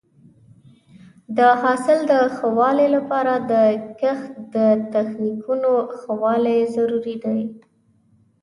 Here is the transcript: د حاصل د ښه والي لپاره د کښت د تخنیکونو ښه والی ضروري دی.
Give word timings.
د 1.37 1.39
حاصل 1.61 1.99
د 2.11 2.13
ښه 2.35 2.47
والي 2.57 2.87
لپاره 2.95 3.33
د 3.51 3.53
کښت 4.01 4.31
د 4.55 4.57
تخنیکونو 4.93 5.71
ښه 5.99 6.11
والی 6.23 6.59
ضروري 6.75 7.15
دی. 7.23 7.39